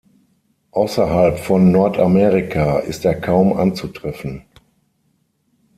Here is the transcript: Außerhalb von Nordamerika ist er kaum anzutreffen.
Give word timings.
Außerhalb 0.71 1.37
von 1.37 1.71
Nordamerika 1.71 2.79
ist 2.79 3.05
er 3.05 3.21
kaum 3.21 3.53
anzutreffen. 3.53 4.45